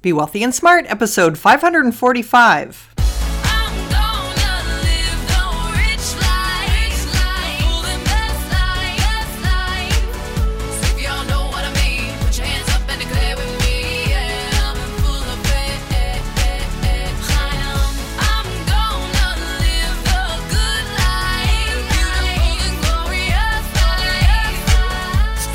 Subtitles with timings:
[0.00, 2.97] Be Wealthy and Smart, episode 545.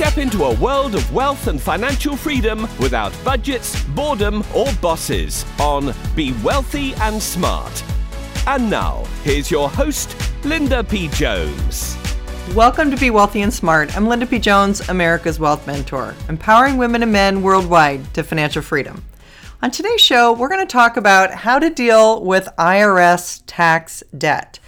[0.04, 5.94] Step into a world of wealth and financial freedom without budgets, boredom, or bosses on
[6.14, 7.84] Be Wealthy and Smart.
[8.46, 11.08] And now, here's your host, Linda P.
[11.08, 11.98] Jones.
[12.54, 13.96] Welcome to Be Wealthy and Smart.
[13.96, 14.40] I'm Linda P.
[14.40, 19.06] Jones, America's Wealth Mentor, empowering women and men worldwide to financial freedom.
[19.62, 24.60] On today's show, we're going to talk about how to deal with IRS tax debt.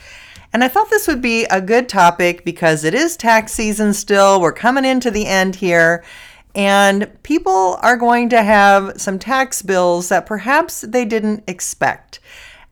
[0.55, 4.40] And I thought this would be a good topic because it is tax season still.
[4.40, 6.02] We're coming into the end here.
[6.55, 12.22] And people are going to have some tax bills that perhaps they didn't expect.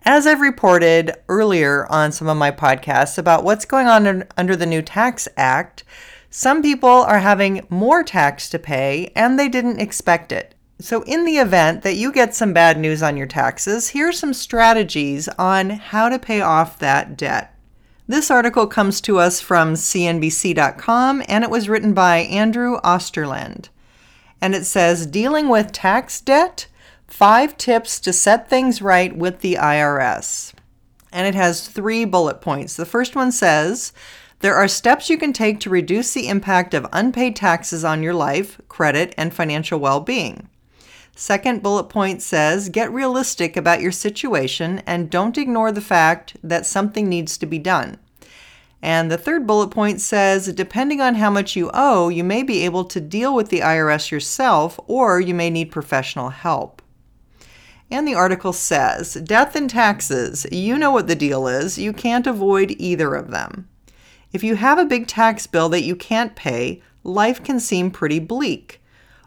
[0.06, 4.66] As I've reported earlier on some of my podcasts about what's going on under the
[4.66, 5.84] new Tax Act,
[6.30, 10.56] some people are having more tax to pay and they didn't expect it.
[10.80, 14.34] So, in the event that you get some bad news on your taxes, here's some
[14.34, 17.53] strategies on how to pay off that debt.
[18.14, 23.70] This article comes to us from CNBC.com and it was written by Andrew Osterland.
[24.40, 26.68] And it says Dealing with tax debt
[27.08, 30.54] Five tips to set things right with the IRS.
[31.12, 32.76] And it has three bullet points.
[32.76, 33.94] The first one says
[34.42, 38.14] there are steps you can take to reduce the impact of unpaid taxes on your
[38.14, 40.50] life, credit, and financial well being.
[41.16, 46.68] Second bullet point says get realistic about your situation and don't ignore the fact that
[46.68, 47.98] something needs to be done.
[48.84, 52.66] And the third bullet point says depending on how much you owe, you may be
[52.66, 56.82] able to deal with the IRS yourself or you may need professional help.
[57.90, 61.78] And the article says death and taxes, you know what the deal is.
[61.78, 63.70] You can't avoid either of them.
[64.34, 68.20] If you have a big tax bill that you can't pay, life can seem pretty
[68.20, 68.82] bleak.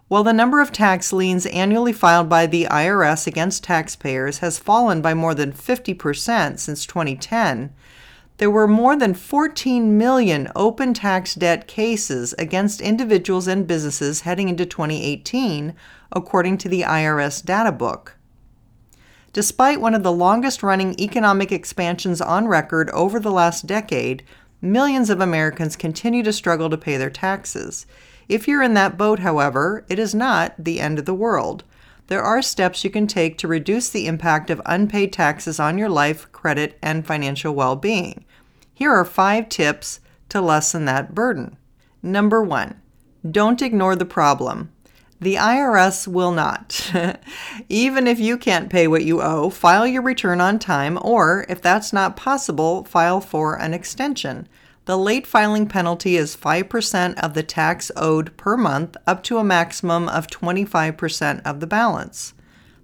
[0.09, 5.01] While the number of tax liens annually filed by the IRS against taxpayers has fallen
[5.01, 7.73] by more than 50% since 2010,
[8.39, 14.49] there were more than 14 million open tax debt cases against individuals and businesses heading
[14.49, 15.75] into 2018,
[16.13, 18.17] according to the IRS data book.
[19.33, 24.23] Despite one of the longest running economic expansions on record over the last decade,
[24.61, 27.87] millions of Americans continue to struggle to pay their taxes.
[28.29, 31.65] If you're in that boat, however, it is not the end of the world.
[32.09, 35.89] There are steps you can take to reduce the impact of unpaid taxes on your
[35.89, 38.25] life, credit, and financial well being.
[38.73, 41.57] Here are five tips to lessen that burden.
[42.03, 42.81] Number one,
[43.29, 44.71] don't ignore the problem.
[45.21, 46.93] The IRS will not.
[47.69, 51.63] Even if you can't pay what you owe, file your return on time, or if
[51.63, 54.47] that's not possible, file for an extension.
[54.87, 59.45] The late filing penalty is 5% of the tax owed per month, up to a
[59.45, 62.35] maximum of 25% of the balance.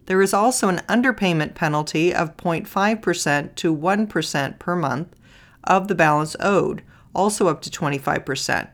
[0.06, 5.14] There is also an underpayment penalty of 0.5% to 1% per month
[5.62, 6.82] of the balance owed,
[7.14, 8.68] also up to 25%.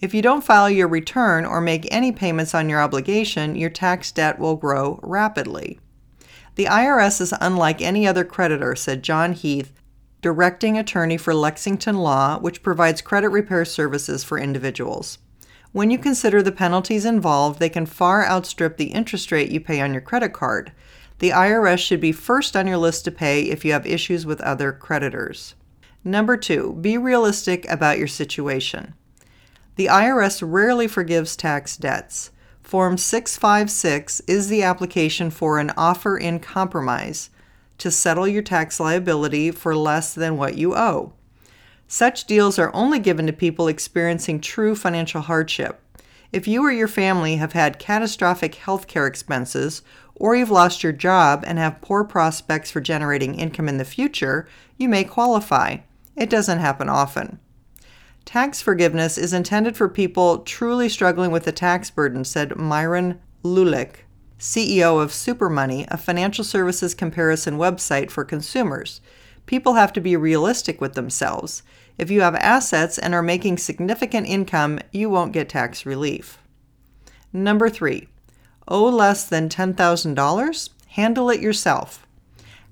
[0.00, 4.12] If you don't file your return or make any payments on your obligation, your tax
[4.12, 5.80] debt will grow rapidly.
[6.54, 9.72] The IRS is unlike any other creditor, said John Heath,
[10.24, 15.18] directing attorney for Lexington Law, which provides credit repair services for individuals.
[15.72, 19.82] When you consider the penalties involved, they can far outstrip the interest rate you pay
[19.82, 20.72] on your credit card.
[21.18, 24.40] The IRS should be first on your list to pay if you have issues with
[24.40, 25.56] other creditors.
[26.02, 28.94] Number two, be realistic about your situation.
[29.76, 32.30] The IRS rarely forgives tax debts.
[32.62, 37.28] Form 656 is the application for an offer in compromise
[37.78, 41.12] to settle your tax liability for less than what you owe.
[41.86, 45.80] Such deals are only given to people experiencing true financial hardship.
[46.32, 49.82] If you or your family have had catastrophic health care expenses,
[50.16, 54.48] or you've lost your job and have poor prospects for generating income in the future,
[54.76, 55.78] you may qualify.
[56.16, 57.38] It doesn't happen often.
[58.24, 64.03] Tax forgiveness is intended for people truly struggling with the tax burden, said Miron Lulic,
[64.44, 69.00] CEO of Supermoney, a financial services comparison website for consumers.
[69.46, 71.62] People have to be realistic with themselves.
[71.96, 76.36] If you have assets and are making significant income, you won't get tax relief.
[77.32, 78.08] Number three,
[78.68, 80.68] owe less than $10,000?
[80.88, 82.06] Handle it yourself.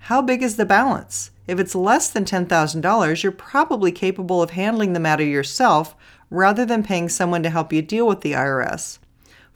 [0.00, 1.30] How big is the balance?
[1.46, 5.96] If it's less than $10,000, you're probably capable of handling the matter yourself
[6.28, 8.98] rather than paying someone to help you deal with the IRS.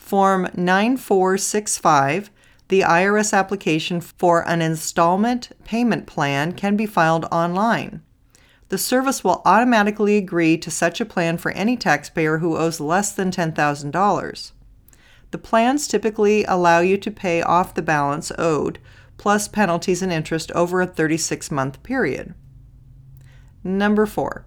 [0.07, 2.31] Form 9465,
[2.69, 8.03] The IRS application for an installment payment plan can be filed online.
[8.69, 13.11] The service will automatically agree to such a plan for any taxpayer who owes less
[13.11, 14.53] than $10,000.
[15.33, 18.79] The plans typically allow you to pay off the balance owed,
[19.19, 22.33] plus penalties and interest over a 36 month period.
[23.65, 24.47] Number four,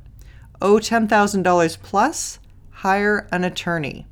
[0.61, 2.39] owe $10,000 plus,
[2.71, 4.07] hire an attorney.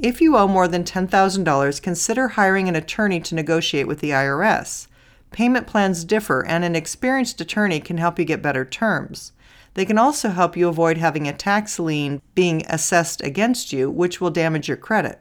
[0.00, 4.86] If you owe more than $10,000, consider hiring an attorney to negotiate with the IRS.
[5.32, 9.32] Payment plans differ, and an experienced attorney can help you get better terms.
[9.74, 14.20] They can also help you avoid having a tax lien being assessed against you, which
[14.20, 15.20] will damage your credit.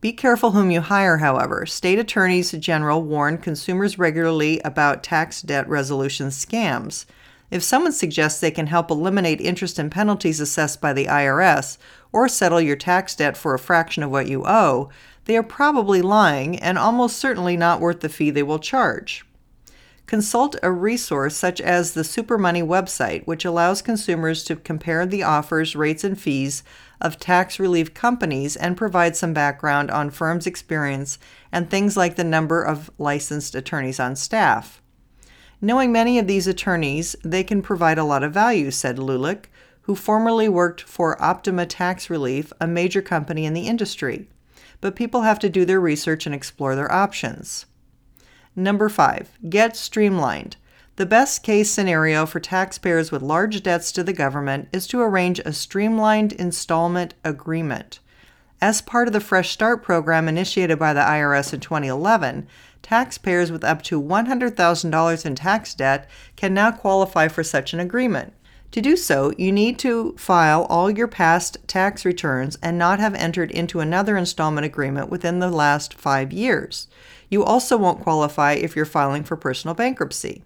[0.00, 1.66] Be careful whom you hire, however.
[1.66, 7.04] State attorneys general warn consumers regularly about tax debt resolution scams.
[7.50, 11.78] If someone suggests they can help eliminate interest and penalties assessed by the IRS
[12.12, 14.90] or settle your tax debt for a fraction of what you owe,
[15.24, 19.24] they are probably lying and almost certainly not worth the fee they will charge.
[20.06, 25.76] Consult a resource such as the SuperMoney website, which allows consumers to compare the offers,
[25.76, 26.62] rates, and fees
[26.98, 31.18] of tax relief companies and provide some background on firms' experience
[31.52, 34.80] and things like the number of licensed attorneys on staff.
[35.60, 39.46] Knowing many of these attorneys, they can provide a lot of value, said Lulic,
[39.82, 44.28] who formerly worked for Optima Tax Relief, a major company in the industry.
[44.80, 47.66] But people have to do their research and explore their options.
[48.54, 50.56] Number five, get streamlined.
[50.96, 55.38] The best case scenario for taxpayers with large debts to the government is to arrange
[55.40, 58.00] a streamlined installment agreement.
[58.60, 62.48] As part of the Fresh Start program initiated by the IRS in 2011,
[62.82, 68.32] taxpayers with up to $100,000 in tax debt can now qualify for such an agreement.
[68.72, 73.14] To do so, you need to file all your past tax returns and not have
[73.14, 76.86] entered into another installment agreement within the last five years.
[77.30, 80.42] You also won't qualify if you're filing for personal bankruptcy.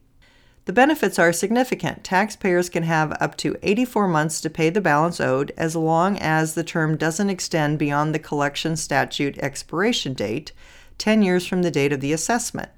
[0.65, 2.05] The benefits are significant.
[2.05, 6.55] Taxpayers can have up to 84 months to pay the balance owed as long as
[6.55, 10.53] the term doesn't extend beyond the collection statute expiration date,
[10.99, 12.71] 10 years from the date of the assessment.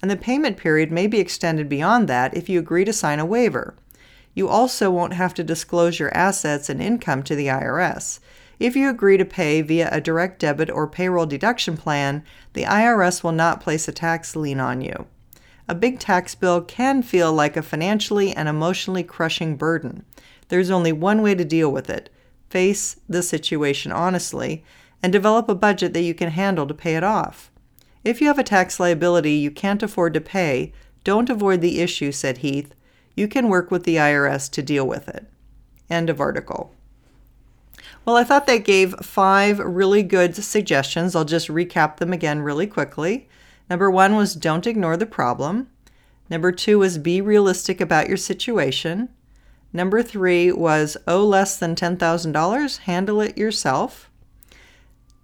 [0.00, 3.26] And the payment period may be extended beyond that if you agree to sign a
[3.26, 3.74] waiver.
[4.34, 8.20] You also won't have to disclose your assets and income to the IRS.
[8.60, 13.22] If you agree to pay via a direct debit or payroll deduction plan, the IRS
[13.22, 15.06] will not place a tax lien on you.
[15.68, 20.04] A big tax bill can feel like a financially and emotionally crushing burden.
[20.48, 22.10] There's only one way to deal with it
[22.48, 24.64] face the situation honestly
[25.02, 27.50] and develop a budget that you can handle to pay it off.
[28.04, 30.72] If you have a tax liability you can't afford to pay,
[31.04, 32.74] don't avoid the issue, said Heath.
[33.14, 35.26] You can work with the IRS to deal with it.
[35.90, 36.74] End of article.
[38.04, 41.14] Well, I thought that gave five really good suggestions.
[41.14, 43.28] I'll just recap them again really quickly.
[43.68, 45.68] Number one was don't ignore the problem.
[46.30, 49.08] Number two was be realistic about your situation.
[49.72, 54.07] Number three was owe less than $10,000, handle it yourself.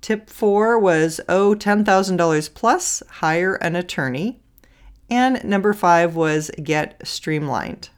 [0.05, 4.39] Tip four was owe $10,000 plus, hire an attorney.
[5.09, 7.89] And number five was get streamlined.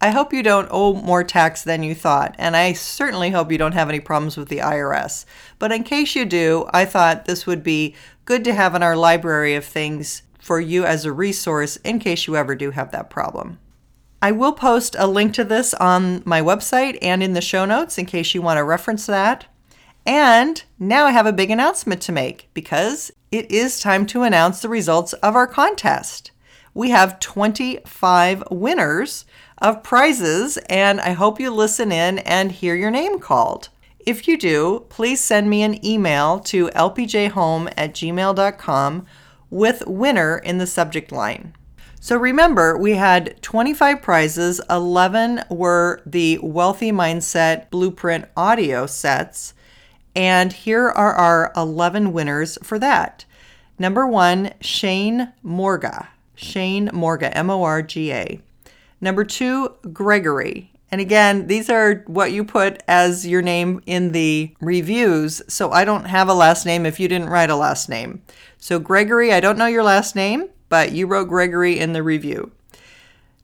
[0.00, 3.58] I hope you don't owe more tax than you thought, and I certainly hope you
[3.58, 5.24] don't have any problems with the IRS.
[5.58, 8.94] But in case you do, I thought this would be good to have in our
[8.96, 13.10] library of things for you as a resource in case you ever do have that
[13.10, 13.58] problem.
[14.22, 17.98] I will post a link to this on my website and in the show notes
[17.98, 19.46] in case you want to reference that.
[20.04, 24.60] And now I have a big announcement to make because it is time to announce
[24.60, 26.32] the results of our contest.
[26.74, 29.24] We have 25 winners
[29.58, 33.68] of prizes, and I hope you listen in and hear your name called.
[34.04, 39.06] If you do, please send me an email to lpjhome at gmail.com
[39.50, 41.54] with winner in the subject line.
[42.00, 49.54] So remember, we had 25 prizes, 11 were the Wealthy Mindset Blueprint audio sets,
[50.14, 53.24] and here are our 11 winners for that.
[53.78, 56.08] Number one, Shane Morga.
[56.34, 58.40] Shane Morga, M O R G A.
[59.00, 60.70] Number two, Gregory.
[60.90, 65.40] And again, these are what you put as your name in the reviews.
[65.48, 68.22] So I don't have a last name if you didn't write a last name.
[68.58, 72.52] So, Gregory, I don't know your last name, but you wrote Gregory in the review.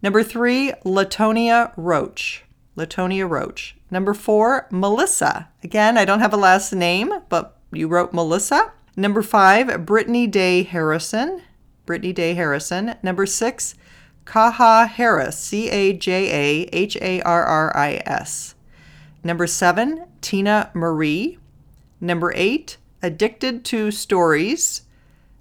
[0.02, 2.44] Number three, Latonia Roach.
[2.76, 3.77] Latonia Roach.
[3.90, 5.49] Number four, Melissa.
[5.62, 8.73] Again, I don't have a last name, but you wrote Melissa.
[8.97, 11.42] Number five, Brittany Day Harrison.
[11.87, 12.97] Brittany Day Harrison.
[13.02, 13.75] Number six,
[14.26, 18.54] Cajaharris, C A J A H A R R I S.
[19.25, 21.38] Number seven, Tina Marie.
[22.00, 24.83] Number eight, Addicted to Stories.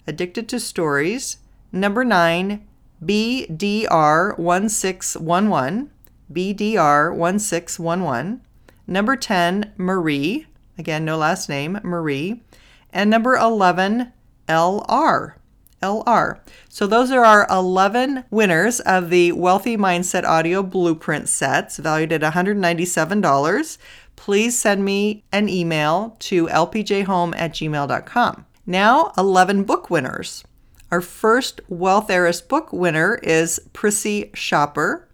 [0.06, 1.38] Addicted to Stories.
[1.72, 2.68] Number 9,
[3.04, 5.88] BDR1611.
[6.32, 8.40] BDR1611.
[8.88, 10.48] Number 10, Marie.
[10.78, 12.44] Again, no last name, Marie.
[12.92, 14.12] And number 11,
[14.48, 15.34] LR.
[15.82, 16.40] LR.
[16.70, 22.22] So those are our 11 winners of the Wealthy Mindset Audio Blueprint sets valued at
[22.22, 23.78] $197.
[24.16, 28.46] Please send me an email to lpjhome at gmail.com.
[28.66, 30.44] Now, 11 book winners.
[30.92, 35.07] Our first Wealth Heiress book winner is Prissy Shopper.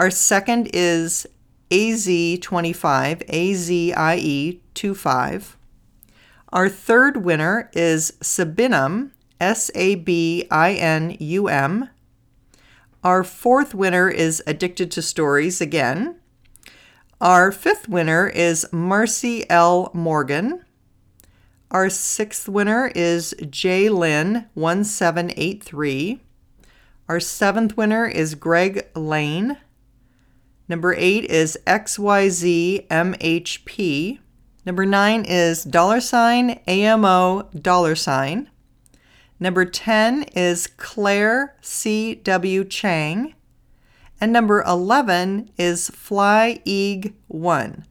[0.00, 1.26] Our second is
[1.70, 2.40] AZ25,
[4.80, 5.56] AZIE25.
[6.48, 11.90] Our third winner is Sabinum, S A B I N U M.
[13.04, 16.16] Our fourth winner is Addicted to Stories again.
[17.20, 19.90] Our fifth winner is Marci L.
[19.92, 20.64] Morgan.
[21.70, 23.90] Our sixth winner is J.
[23.90, 26.20] Lynn 1783.
[27.06, 29.58] Our seventh winner is Greg Lane.
[30.70, 32.88] Number eight is XYZMHP.
[34.64, 38.48] Number nine is dollar sign AMO dollar sign.
[39.40, 42.64] Number 10 is Claire C.W.
[42.66, 43.34] Chang.
[44.20, 47.84] And number 11 is Fly Eag 1.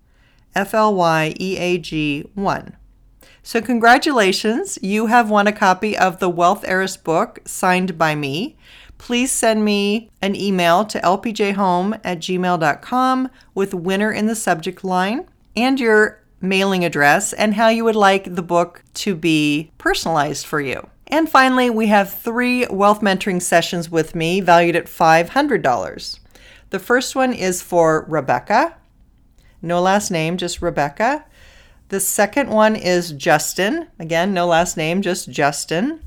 [0.56, 2.78] F L Y E A G 1.
[3.44, 8.56] So, congratulations, you have won a copy of the Wealth Heiress book signed by me.
[9.00, 15.26] Please send me an email to lpjhome at gmail.com with winner in the subject line
[15.56, 20.62] and your mailing address and how you would like the book to be personalized for
[20.62, 20.88] you.
[21.08, 26.20] And finally, we have three wealth mentoring sessions with me valued at $500.
[26.70, 28.76] The first one is for Rebecca.
[29.62, 31.26] No last name, just Rebecca.
[31.88, 33.88] The second one is Justin.
[33.98, 36.02] Again, no last name, just Justin.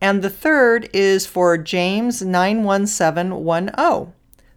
[0.00, 4.12] And the third is for James 91710.